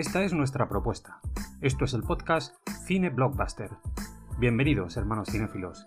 [0.00, 1.20] Esta es nuestra propuesta.
[1.60, 3.68] Esto es el podcast Cine Blockbuster.
[4.38, 5.84] Bienvenidos, hermanos cinéfilos.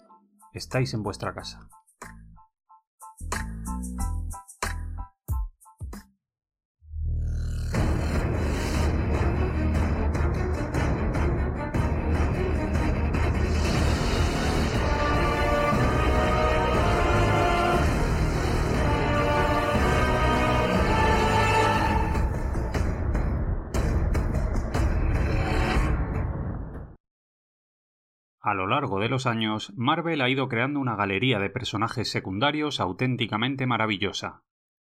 [0.53, 1.67] Estáis en vuestra casa.
[28.53, 32.79] A lo largo de los años, Marvel ha ido creando una galería de personajes secundarios
[32.79, 34.43] auténticamente maravillosa.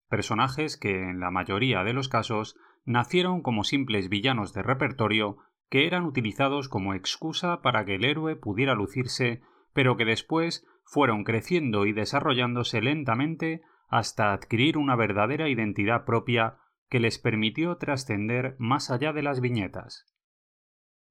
[0.08, 5.36] Personajes que, en la mayoría de los casos, nacieron como simples villanos de repertorio
[5.68, 9.42] que eran utilizados como excusa para que el héroe pudiera lucirse,
[9.74, 16.56] pero que después fueron creciendo y desarrollándose lentamente hasta adquirir una verdadera identidad propia
[16.88, 20.06] que les permitió trascender más allá de las viñetas.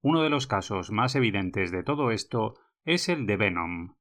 [0.02, 2.56] Uno de los casos más evidentes de todo esto
[2.86, 3.96] es el de Venom,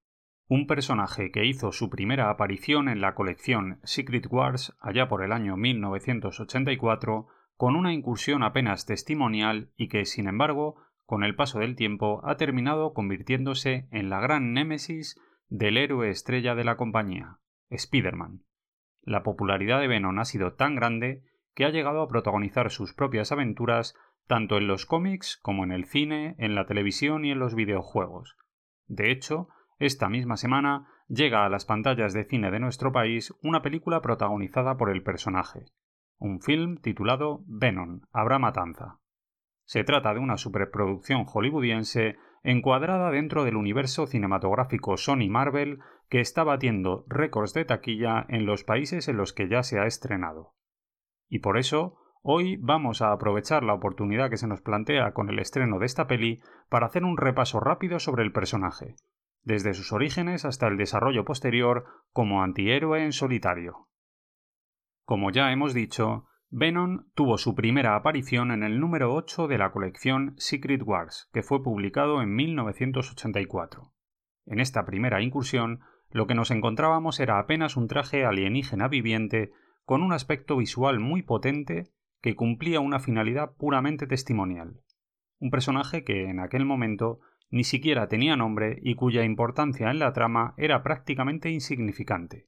[0.51, 5.33] un personaje que hizo su primera aparición en la colección Secret Wars allá por el
[5.33, 11.77] año 1984 con una incursión apenas testimonial y que, sin embargo, con el paso del
[11.77, 18.45] tiempo ha terminado convirtiéndose en la gran némesis del héroe estrella de la compañía, Spider-Man.
[19.03, 21.25] La popularidad de Venom ha sido tan grande
[21.55, 23.97] que ha llegado a protagonizar sus propias aventuras
[24.29, 28.37] tanto en los cómics como en el cine, en la televisión y en los videojuegos.
[28.87, 33.63] De hecho, esta misma semana llega a las pantallas de cine de nuestro país una
[33.63, 35.65] película protagonizada por el personaje,
[36.19, 39.01] un film titulado Venom, Habrá Matanza.
[39.65, 46.45] Se trata de una superproducción hollywoodiense encuadrada dentro del universo cinematográfico Sony Marvel que está
[46.45, 50.55] batiendo récords de taquilla en los países en los que ya se ha estrenado.
[51.29, 55.39] Y por eso, Hoy vamos a aprovechar la oportunidad que se nos plantea con el
[55.39, 58.97] estreno de esta peli para hacer un repaso rápido sobre el personaje,
[59.43, 63.89] desde sus orígenes hasta el desarrollo posterior como antihéroe en solitario.
[65.05, 69.71] Como ya hemos dicho, Venom tuvo su primera aparición en el número 8 de la
[69.71, 73.93] colección Secret Wars, que fue publicado en 1984.
[74.47, 75.81] En esta primera incursión,
[76.11, 79.53] lo que nos encontrábamos era apenas un traje alienígena viviente
[79.85, 84.81] con un aspecto visual muy potente que cumplía una finalidad puramente testimonial.
[85.39, 87.21] Un personaje que en aquel momento
[87.51, 92.47] ni siquiera tenía nombre y cuya importancia en la trama era prácticamente insignificante.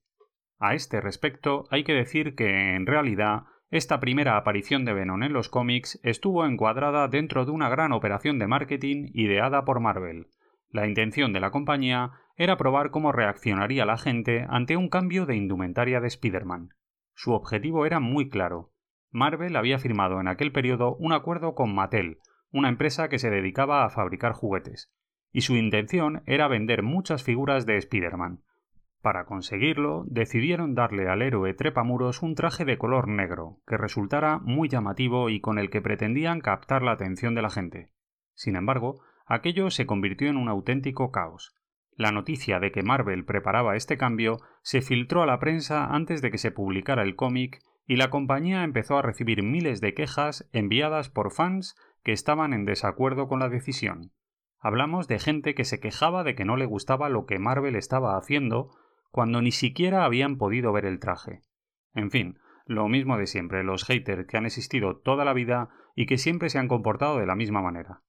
[0.59, 5.33] A este respecto hay que decir que, en realidad, esta primera aparición de Venom en
[5.33, 10.27] los cómics estuvo encuadrada dentro de una gran operación de marketing ideada por Marvel.
[10.69, 15.37] La intención de la compañía era probar cómo reaccionaría la gente ante un cambio de
[15.37, 16.71] indumentaria de Spider-Man.
[17.15, 18.73] Su objetivo era muy claro,
[19.11, 22.19] Marvel había firmado en aquel periodo un acuerdo con Mattel,
[22.53, 24.93] una empresa que se dedicaba a fabricar juguetes,
[25.33, 28.43] y su intención era vender muchas figuras de Spider-Man.
[29.03, 34.69] Para conseguirlo, decidieron darle al héroe trepamuros un traje de color negro, que resultara muy
[34.69, 37.93] llamativo y con el que pretendían captar la atención de la gente.
[38.35, 41.55] Sin embargo, aquello se convirtió en un auténtico caos.
[41.97, 46.31] La noticia de que Marvel preparaba este cambio se filtró a la prensa antes de
[46.31, 51.11] que se publicara el cómic y la compañía empezó a recibir miles de quejas enviadas
[51.11, 54.13] por fans que estaban en desacuerdo con la decisión.
[54.61, 58.17] Hablamos de gente que se quejaba de que no le gustaba lo que Marvel estaba
[58.17, 58.71] haciendo
[59.11, 61.41] cuando ni siquiera habían podido ver el traje.
[61.93, 66.07] En fin, lo mismo de siempre, los haters que han existido toda la vida y
[66.07, 68.03] que siempre se han comportado de la misma manera.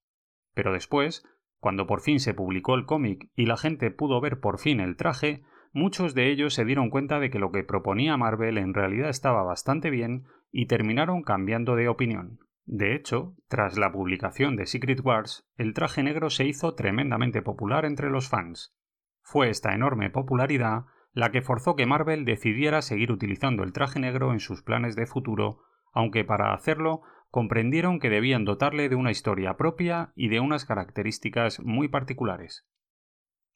[0.53, 1.25] Pero después,
[1.57, 4.95] cuando por fin se publicó el cómic y la gente pudo ver por fin el
[4.95, 5.41] traje,
[5.73, 9.43] muchos de ellos se dieron cuenta de que lo que proponía Marvel en realidad estaba
[9.43, 12.39] bastante bien y terminaron cambiando de opinión.
[12.65, 17.85] De hecho, tras la publicación de Secret Wars, el traje negro se hizo tremendamente popular
[17.85, 18.75] entre los fans.
[19.21, 24.31] Fue esta enorme popularidad la que forzó que Marvel decidiera seguir utilizando el traje negro
[24.31, 25.59] en sus planes de futuro,
[25.91, 31.59] aunque para hacerlo comprendieron que debían dotarle de una historia propia y de unas características
[31.61, 32.67] muy particulares.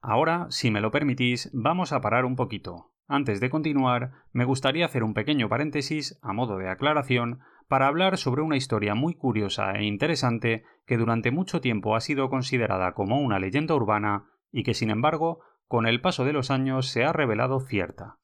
[0.08, 2.92] Ahora, si me lo permitís, vamos a parar un poquito.
[3.08, 8.20] Antes de continuar, me gustaría hacer un pequeño paréntesis, a modo de aclaración, para hablar
[8.20, 13.20] sobre una historia muy curiosa e interesante que durante mucho tiempo ha sido considerada como
[13.20, 17.12] una leyenda urbana y que sin embargo con el paso de los años se ha
[17.12, 18.20] revelado cierta.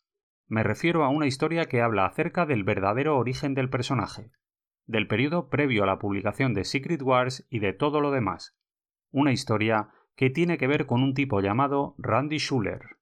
[0.48, 4.30] Me refiero a una historia que habla acerca del verdadero origen del personaje,
[4.86, 8.56] del periodo previo a la publicación de Secret Wars y de todo lo demás.
[9.10, 12.98] Una historia que tiene que ver con un tipo llamado Randy Schuller.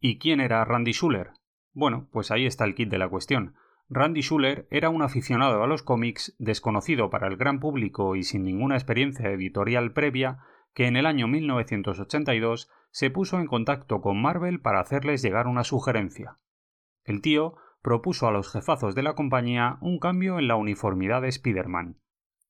[0.00, 1.32] ¿Y quién era Randy Schuller?
[1.72, 3.54] Bueno, pues ahí está el kit de la cuestión.
[3.88, 8.44] Randy Schuller era un aficionado a los cómics, desconocido para el gran público y sin
[8.44, 10.38] ninguna experiencia editorial previa,
[10.74, 15.64] que en el año 1982 se puso en contacto con Marvel para hacerles llegar una
[15.64, 16.38] sugerencia.
[17.04, 21.28] El tío propuso a los jefazos de la compañía un cambio en la uniformidad de
[21.28, 21.98] Spider-Man.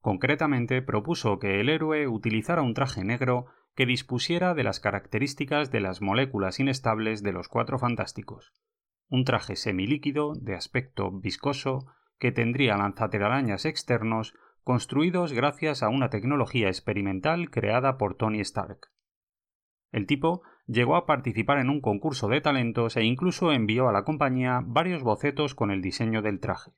[0.01, 3.47] Concretamente propuso que el héroe utilizara un traje negro
[3.79, 8.53] que dispusiera de las características de las moléculas inestables de los cuatro fantásticos
[9.09, 11.87] un traje semilíquido de aspecto viscoso
[12.19, 14.35] que tendría lanzaterarañas externos
[14.65, 18.89] construidos gracias a una tecnología experimental creada por Tony Stark.
[19.93, 24.03] El tipo llegó a participar en un concurso de talentos e incluso envió a la
[24.03, 26.73] compañía varios bocetos con el diseño del traje.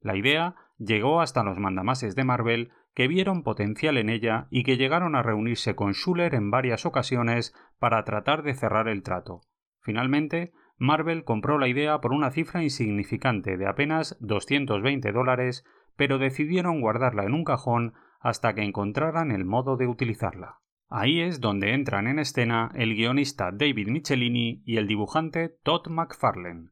[0.00, 4.76] La idea llegó hasta los mandamases de Marvel que vieron potencial en ella y que
[4.76, 9.42] llegaron a reunirse con Schuller en varias ocasiones para tratar de cerrar el trato.
[9.80, 15.64] Finalmente, Marvel compró la idea por una cifra insignificante de apenas 220 dólares,
[15.94, 20.56] pero decidieron guardarla en un cajón hasta que encontraran el modo de utilizarla.
[20.88, 26.70] Ahí es donde entran en escena el guionista David Michelini y el dibujante Todd McFarlane,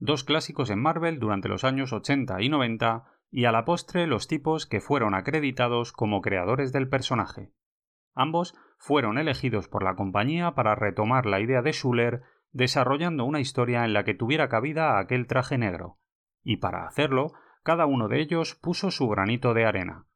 [0.00, 4.26] dos clásicos en Marvel durante los años 80 y 90 y a la postre los
[4.26, 7.52] tipos que fueron acreditados como creadores del personaje.
[8.14, 12.22] Ambos fueron elegidos por la compañía para retomar la idea de Schuller
[12.52, 15.98] desarrollando una historia en la que tuviera cabida aquel traje negro,
[16.42, 17.32] y para hacerlo,
[17.62, 20.06] cada uno de ellos puso su granito de arena.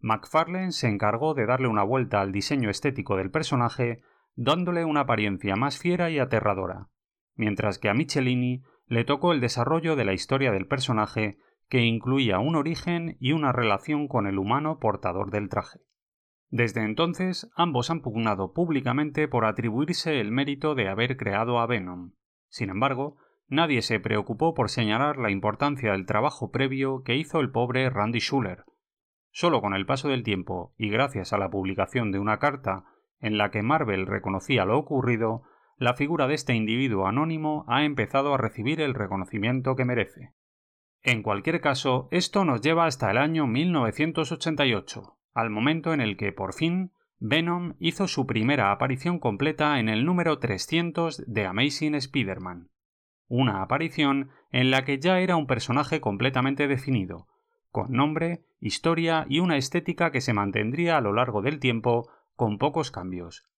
[0.00, 4.02] McFarlane se encargó de darle una vuelta al diseño estético del personaje,
[4.34, 6.88] dándole una apariencia más fiera y aterradora,
[7.34, 11.38] mientras que a Michelini le tocó el desarrollo de la historia del personaje,
[11.72, 15.80] que incluía un origen y una relación con el humano portador del traje.
[16.50, 22.12] Desde entonces, ambos han pugnado públicamente por atribuirse el mérito de haber creado a Venom.
[22.50, 23.16] Sin embargo,
[23.48, 28.20] nadie se preocupó por señalar la importancia del trabajo previo que hizo el pobre Randy
[28.20, 28.66] Schuller.
[29.30, 32.84] Solo con el paso del tiempo y gracias a la publicación de una carta
[33.18, 35.44] en la que Marvel reconocía lo ocurrido,
[35.78, 40.34] la figura de este individuo anónimo ha empezado a recibir el reconocimiento que merece.
[41.02, 46.32] En cualquier caso, esto nos lleva hasta el año 1988, al momento en el que,
[46.32, 52.70] por fin, Venom hizo su primera aparición completa en el número 300 de Amazing Spider-Man.
[53.26, 57.26] Una aparición en la que ya era un personaje completamente definido,
[57.70, 62.58] con nombre, historia y una estética que se mantendría a lo largo del tiempo con
[62.58, 63.48] pocos cambios.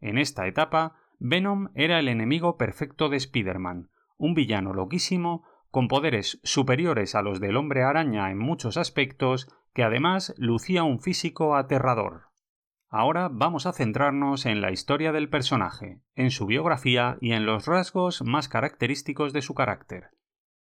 [0.00, 6.40] En esta etapa, Venom era el enemigo perfecto de Spider-Man, un villano loquísimo, con poderes
[6.42, 12.30] superiores a los del hombre araña en muchos aspectos que además lucía un físico aterrador.
[12.88, 17.66] Ahora vamos a centrarnos en la historia del personaje, en su biografía y en los
[17.66, 20.08] rasgos más característicos de su carácter.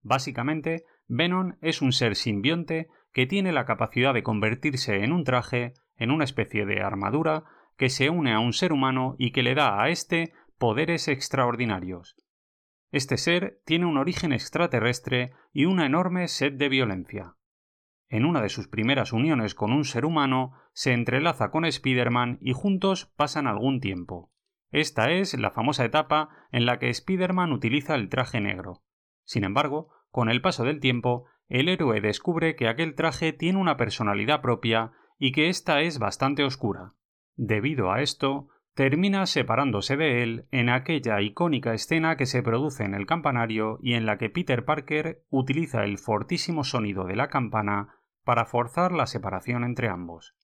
[0.02, 5.74] Básicamente, Venom es un ser simbionte que tiene la capacidad de convertirse en un traje,
[5.96, 7.46] en una especie de armadura,
[7.78, 12.16] que se une a un ser humano y que le da a éste poderes extraordinarios.
[12.92, 17.36] Este ser tiene un origen extraterrestre y una enorme sed de violencia
[18.10, 22.54] en una de sus primeras uniones con un ser humano, se entrelaza con Spider-Man y
[22.54, 24.32] juntos pasan algún tiempo.
[24.72, 28.84] Esta es la famosa etapa en la que Spider-Man utiliza el traje negro.
[29.26, 33.78] Sin embargo, con el paso del tiempo, el héroe descubre que aquel traje tiene una
[33.78, 36.94] personalidad propia y que ésta es bastante oscura.
[37.36, 42.94] Debido a esto, termina separándose de él en aquella icónica escena que se produce en
[42.94, 47.96] el campanario y en la que Peter Parker utiliza el fortísimo sonido de la campana
[48.24, 50.36] para forzar la separación entre ambos.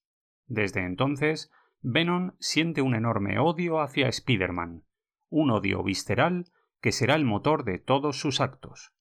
[0.48, 1.52] Desde entonces,
[1.82, 4.84] Venom siente un enorme odio hacia Spider-Man,
[5.30, 6.46] un odio visceral
[6.82, 8.94] que será el motor de todos sus actos.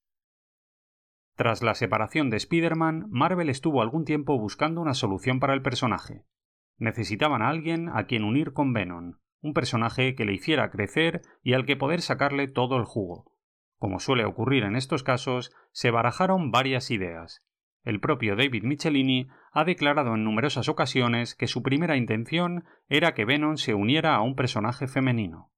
[1.37, 6.25] Tras la separación de Spider-Man, Marvel estuvo algún tiempo buscando una solución para el personaje.
[6.78, 11.52] Necesitaban a alguien a quien unir con Venom, un personaje que le hiciera crecer y
[11.52, 13.33] al que poder sacarle todo el jugo.
[13.78, 17.45] Como suele ocurrir en estos casos, se barajaron varias ideas.
[17.83, 23.26] El propio David Michelini ha declarado en numerosas ocasiones que su primera intención era que
[23.26, 25.50] Venom se uniera a un personaje femenino.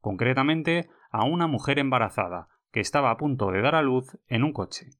[0.00, 4.52] Concretamente, a una mujer embarazada, que estaba a punto de dar a luz en un
[4.52, 4.90] coche.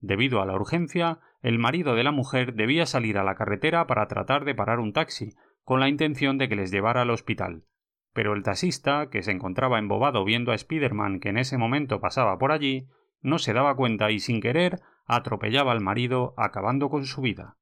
[0.00, 4.08] Debido a la urgencia, el marido de la mujer debía salir a la carretera para
[4.08, 7.64] tratar de parar un taxi, con la intención de que les llevara al hospital.
[8.12, 12.38] Pero el taxista, que se encontraba embobado viendo a Spiderman que en ese momento pasaba
[12.38, 12.88] por allí,
[13.20, 17.58] no se daba cuenta y sin querer atropellaba al marido, acabando con su vida.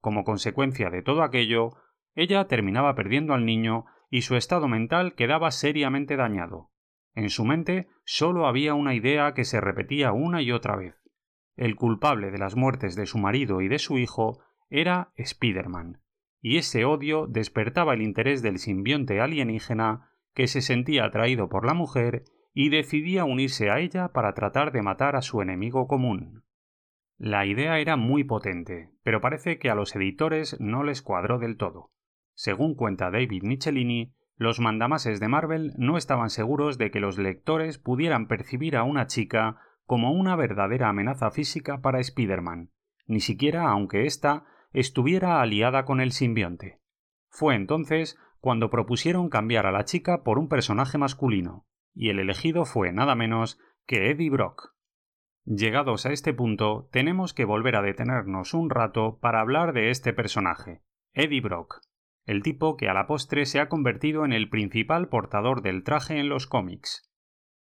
[0.00, 1.70] Como consecuencia de todo aquello,
[2.14, 6.70] ella terminaba perdiendo al niño y su estado mental quedaba seriamente dañado.
[7.14, 11.01] En su mente solo había una idea que se repetía una y otra vez.
[11.56, 14.40] El culpable de las muertes de su marido y de su hijo
[14.70, 16.00] era Spiderman,
[16.40, 21.74] y ese odio despertaba el interés del simbionte alienígena que se sentía atraído por la
[21.74, 26.44] mujer y decidía unirse a ella para tratar de matar a su enemigo común.
[27.18, 31.56] La idea era muy potente, pero parece que a los editores no les cuadró del
[31.56, 31.90] todo.
[32.34, 37.78] Según cuenta David Michelini, los mandamases de Marvel no estaban seguros de que los lectores
[37.78, 39.60] pudieran percibir a una chica
[39.92, 42.70] como una verdadera amenaza física para Spider-Man,
[43.06, 46.80] ni siquiera aunque ésta estuviera aliada con el simbionte.
[47.28, 52.64] Fue entonces cuando propusieron cambiar a la chica por un personaje masculino, y el elegido
[52.64, 54.74] fue nada menos que Eddie Brock.
[55.44, 60.14] Llegados a este punto, tenemos que volver a detenernos un rato para hablar de este
[60.14, 60.80] personaje,
[61.12, 61.82] Eddie Brock,
[62.24, 66.18] el tipo que a la postre se ha convertido en el principal portador del traje
[66.18, 67.12] en los cómics.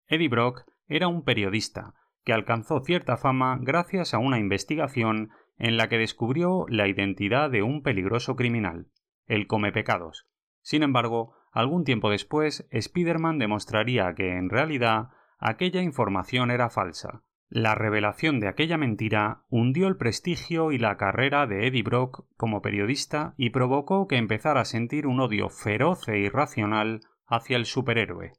[0.07, 5.89] Eddie Brock era un periodista, que alcanzó cierta fama gracias a una investigación en la
[5.89, 8.89] que descubrió la identidad de un peligroso criminal,
[9.27, 10.27] el Come Pecados.
[10.63, 17.23] Sin embargo, algún tiempo después, Spiderman demostraría que, en realidad, aquella información era falsa.
[17.49, 22.63] La revelación de aquella mentira hundió el prestigio y la carrera de Eddie Brock como
[22.63, 28.33] periodista y provocó que empezara a sentir un odio feroz e irracional hacia el superhéroe.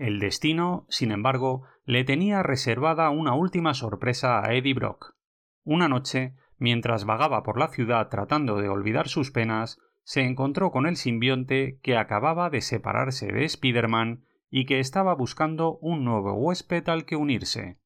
[0.00, 5.14] El destino, sin embargo, le tenía reservada una última sorpresa a Eddie Brock.
[5.62, 10.86] Una noche, mientras vagaba por la ciudad tratando de olvidar sus penas, se encontró con
[10.86, 16.88] el simbionte que acababa de separarse de Spiderman y que estaba buscando un nuevo huésped
[16.88, 17.76] al que unirse.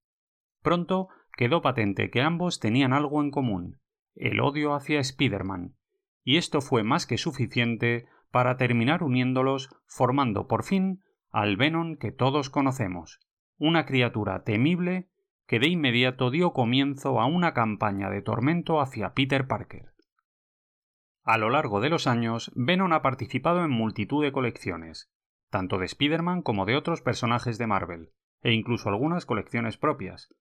[0.63, 3.81] Pronto quedó patente que ambos tenían algo en común,
[4.15, 5.75] el odio hacia Spiderman,
[6.23, 11.01] y esto fue más que suficiente para terminar uniéndolos, formando por fin
[11.35, 13.19] al Venom que todos conocemos,
[13.59, 15.11] una criatura temible
[15.49, 19.93] que de inmediato dio comienzo a una campaña de tormento hacia Peter Parker.
[21.25, 25.11] A lo largo de los años, Venom ha participado en multitud de colecciones,
[25.51, 28.13] tanto de Spider-Man como de otros personajes de Marvel,
[28.43, 30.33] e incluso algunas colecciones propias.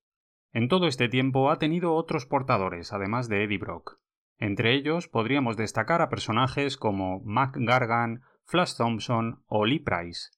[0.51, 3.97] En todo este tiempo ha tenido otros portadores, además de Eddie Brock.
[4.37, 10.29] Entre ellos podríamos destacar a personajes como Mac Gargan, Flash Thompson o Lee Price.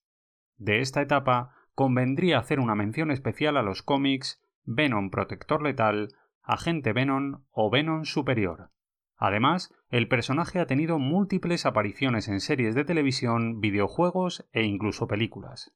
[0.57, 6.09] De esta etapa convendría hacer una mención especial a los cómics Venom Protector Letal,
[6.41, 8.71] Agente Venom o Venom Superior.
[9.17, 15.73] Además, el personaje ha tenido múltiples apariciones en series de televisión, videojuegos e incluso películas.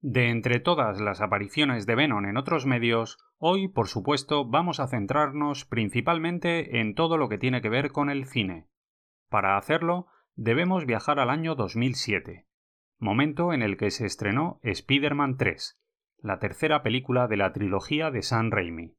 [0.00, 4.88] De entre todas las apariciones de Venom en otros medios, hoy, por supuesto, vamos a
[4.88, 8.66] centrarnos principalmente en todo lo que tiene que ver con el cine.
[9.28, 12.46] Para hacerlo, debemos viajar al año 2007,
[13.00, 15.80] momento en el que se estrenó Spider-Man 3,
[16.18, 18.94] la tercera película de la trilogía de Sam Raimi.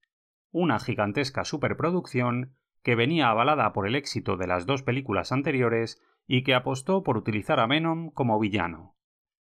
[0.50, 6.43] Una gigantesca superproducción que venía avalada por el éxito de las dos películas anteriores y
[6.43, 8.96] que apostó por utilizar a Venom como villano.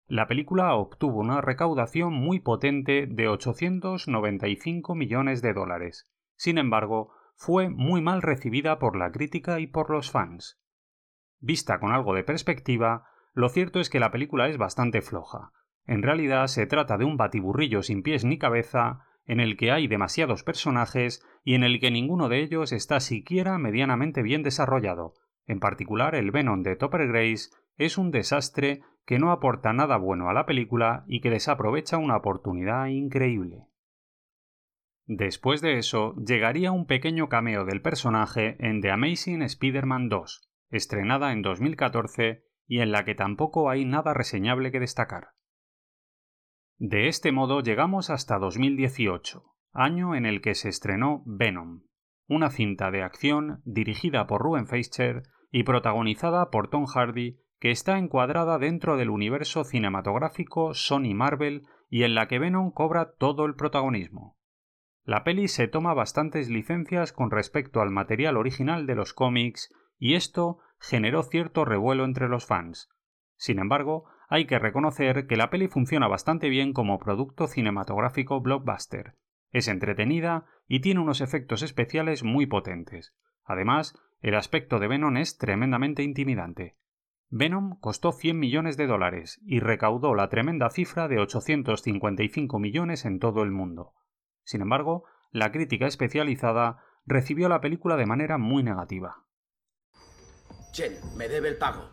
[0.07, 6.11] La película obtuvo una recaudación muy potente de 895 millones de dólares.
[6.37, 10.61] Sin embargo, fue muy mal recibida por la crítica y por los fans.
[11.39, 15.53] Vista con algo de perspectiva, lo cierto es que la película es bastante floja.
[15.87, 19.87] En realidad se trata de un batiburrillo sin pies ni cabeza, en el que hay
[19.87, 25.15] demasiados personajes y en el que ninguno de ellos está siquiera medianamente bien desarrollado.
[25.47, 30.29] En particular, el Venom de Topper Grace es un desastre que no aporta nada bueno
[30.29, 33.67] a la película y que desaprovecha una oportunidad increíble.
[35.07, 41.33] Después de eso, llegaría un pequeño cameo del personaje en The Amazing Spider-Man 2, estrenada
[41.33, 45.31] en 2014 y en la que tampoco hay nada reseñable que destacar.
[46.79, 51.83] De este modo llegamos hasta 2018, año en el que se estrenó Venom,
[52.29, 57.99] una cinta de acción dirigida por Ruben Fleischer y protagonizada por Tom Hardy que está
[57.99, 63.57] encuadrada dentro del universo cinematográfico Sony Marvel y en la que Venom cobra todo el
[63.57, 64.39] protagonismo.
[65.03, 70.15] La peli se toma bastantes licencias con respecto al material original de los cómics y
[70.15, 72.89] esto generó cierto revuelo entre los fans.
[73.37, 79.15] Sin embargo, hay que reconocer que la peli funciona bastante bien como producto cinematográfico blockbuster.
[79.51, 83.15] Es entretenida y tiene unos efectos especiales muy potentes.
[83.45, 86.77] Además, el aspecto de Venom es tremendamente intimidante.
[87.31, 93.19] Venom costó 100 millones de dólares y recaudó la tremenda cifra de 855 millones en
[93.19, 93.95] todo el mundo.
[94.43, 99.25] Sin embargo, la crítica especializada recibió la película de manera muy negativa.
[100.73, 101.91] Chen, me debe el pago.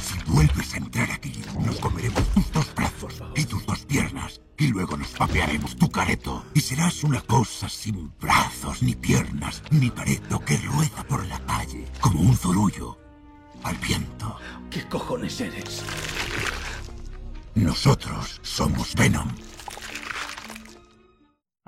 [0.00, 4.40] Si vuelves a entrar aquí, nos comeremos tus dos brazos y tus dos piernas.
[4.58, 6.44] Y luego nos papearemos tu careto.
[6.52, 11.86] Y serás una cosa sin brazos, ni piernas, ni careto que rueda por la calle,
[12.00, 12.98] como un zorullo,
[13.62, 14.36] al viento.
[14.70, 15.82] ¿Qué cojones eres?
[17.54, 19.28] Nosotros somos Venom.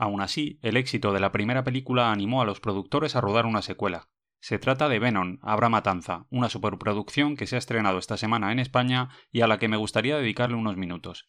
[0.00, 3.60] Aún así, el éxito de la primera película animó a los productores a rodar una
[3.60, 4.08] secuela.
[4.40, 8.60] Se trata de Venom, Habrá Matanza, una superproducción que se ha estrenado esta semana en
[8.60, 11.26] España y a la que me gustaría dedicarle unos minutos.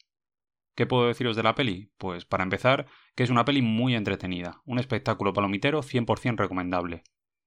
[0.74, 1.92] ¿Qué puedo deciros de la peli?
[1.98, 7.04] Pues para empezar, que es una peli muy entretenida, un espectáculo palomitero 100% recomendable.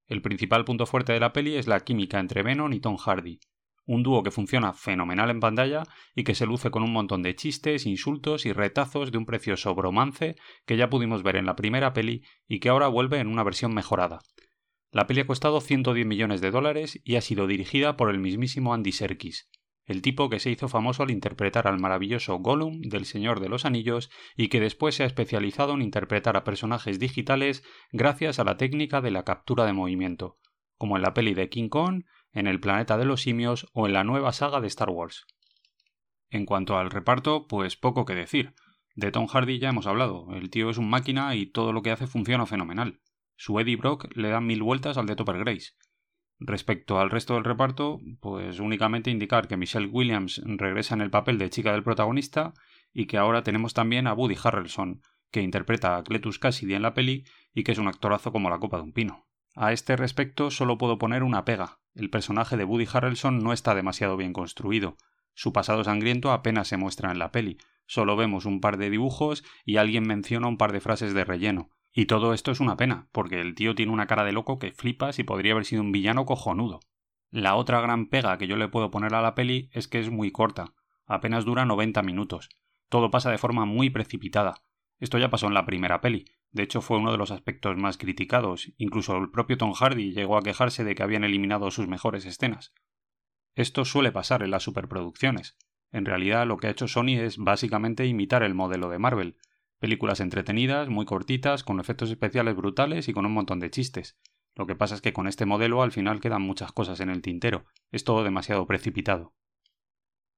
[0.06, 3.40] El principal punto fuerte de la peli es la química entre Venom y Tom Hardy,
[3.86, 5.82] un dúo que funciona fenomenal en pantalla
[6.14, 9.74] y que se luce con un montón de chistes, insultos y retazos de un precioso
[9.74, 10.36] bromance
[10.66, 13.74] que ya pudimos ver en la primera peli y que ahora vuelve en una versión
[13.74, 14.20] mejorada.
[14.90, 18.72] La peli ha costado 110 millones de dólares y ha sido dirigida por el mismísimo
[18.74, 19.50] Andy Serkis,
[19.86, 23.64] el tipo que se hizo famoso al interpretar al maravilloso Gollum del Señor de los
[23.64, 28.56] Anillos y que después se ha especializado en interpretar a personajes digitales gracias a la
[28.56, 30.38] técnica de la captura de movimiento,
[30.78, 33.94] como en la peli de King Kong, en El planeta de los simios o en
[33.94, 35.26] la nueva saga de Star Wars.
[36.30, 38.54] En cuanto al reparto, pues poco que decir.
[38.96, 41.90] De Tom Hardy ya hemos hablado, el tío es un máquina y todo lo que
[41.90, 43.00] hace funciona fenomenal.
[43.36, 45.72] Su Eddie Brock le da mil vueltas al de Topper Grace.
[46.38, 51.38] Respecto al resto del reparto, pues únicamente indicar que Michelle Williams regresa en el papel
[51.38, 52.52] de chica del protagonista
[52.92, 56.94] y que ahora tenemos también a Woody Harrelson, que interpreta a Cletus Cassidy en la
[56.94, 59.23] peli y que es un actorazo como la copa de un pino.
[59.56, 61.78] A este respecto solo puedo poner una pega.
[61.94, 64.96] El personaje de Woody Harrelson no está demasiado bien construido.
[65.32, 67.58] Su pasado sangriento apenas se muestra en la peli.
[67.86, 71.70] Solo vemos un par de dibujos y alguien menciona un par de frases de relleno.
[71.92, 74.72] Y todo esto es una pena, porque el tío tiene una cara de loco que
[74.72, 76.80] flipas y podría haber sido un villano cojonudo.
[77.30, 80.10] La otra gran pega que yo le puedo poner a la peli es que es
[80.10, 80.74] muy corta,
[81.06, 82.48] apenas dura 90 minutos.
[82.88, 84.54] Todo pasa de forma muy precipitada.
[85.00, 86.24] Esto ya pasó en la primera peli.
[86.50, 88.72] De hecho, fue uno de los aspectos más criticados.
[88.78, 92.72] Incluso el propio Tom Hardy llegó a quejarse de que habían eliminado sus mejores escenas.
[93.56, 95.56] Esto suele pasar en las superproducciones.
[95.92, 99.36] En realidad, lo que ha hecho Sony es básicamente imitar el modelo de Marvel,
[99.84, 104.16] Películas entretenidas, muy cortitas, con efectos especiales brutales y con un montón de chistes.
[104.54, 107.20] Lo que pasa es que con este modelo al final quedan muchas cosas en el
[107.20, 107.66] tintero.
[107.90, 109.34] Es todo demasiado precipitado.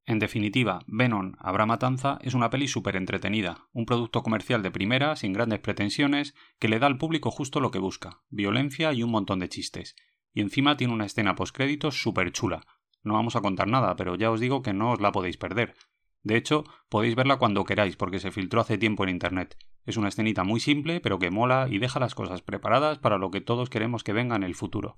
[0.09, 5.17] En definitiva, Venom, Habrá Matanza es una peli súper entretenida, un producto comercial de primera,
[5.17, 9.11] sin grandes pretensiones, que le da al público justo lo que busca, violencia y un
[9.11, 9.97] montón de chistes.
[10.33, 12.65] Y encima tiene una escena postcréditos súper chula.
[13.03, 15.75] No vamos a contar nada, pero ya os digo que no os la podéis perder.
[16.23, 19.57] De hecho, podéis verla cuando queráis porque se filtró hace tiempo en Internet.
[19.87, 23.33] Es una escenita muy simple, pero que mola y deja las cosas preparadas para lo
[23.33, 24.95] que todos queremos que venga en el futuro.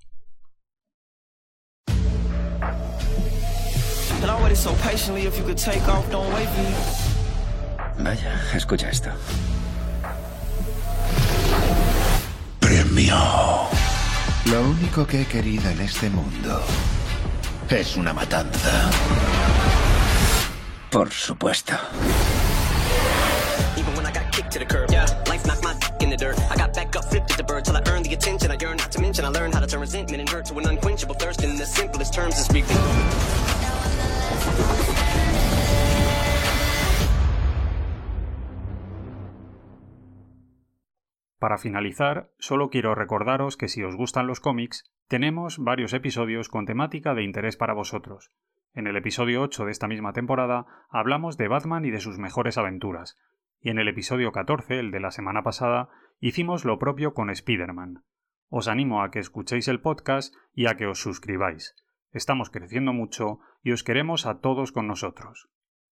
[4.21, 8.03] And I waited so patiently if you could take off, don't wait for me.
[8.03, 9.11] Vaya, escucha esto.
[12.59, 13.15] Premio.
[14.45, 16.61] Lo único que he querido en este mundo
[17.69, 18.89] es una matanza.
[20.89, 21.77] Por supuesto.
[24.51, 24.91] to the curb.
[24.91, 26.39] Yeah, life knocked my dick in the dirt.
[26.49, 28.79] I got back up, flipped at the bird till I earned the attention I yearned.
[28.79, 31.43] Not to mention, I learned how to turn resentment and hurt to an unquenchable thirst.
[31.43, 32.77] In the simplest terms, is speaking.
[41.49, 46.67] Para finalizar, solo quiero recordaros que si os gustan los cómics, tenemos varios episodios con
[46.67, 48.31] temática de interés para vosotros.
[48.75, 52.59] En el episodio 8 de esta misma temporada hablamos de Batman y de sus mejores
[52.59, 53.17] aventuras,
[53.59, 58.03] y en el episodio 14, el de la semana pasada, hicimos lo propio con Spider-Man.
[58.49, 61.75] Os animo a que escuchéis el podcast y a que os suscribáis.
[62.11, 65.49] Estamos creciendo mucho y os queremos a todos con nosotros.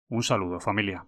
[0.10, 1.08] Un saludo, familia.